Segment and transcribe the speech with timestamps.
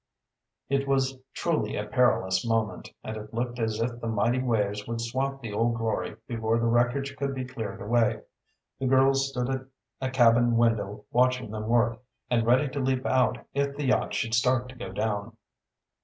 [0.67, 4.99] It was truly a perilous moment, and it looked as if the mighty waves would
[4.99, 8.21] swamp the Old Glory before the wreckage could be cleared away.
[8.79, 9.67] The girls stood at
[10.01, 12.01] a cabin window watching the work
[12.31, 15.37] and ready to leap out if the yacht should start to go down.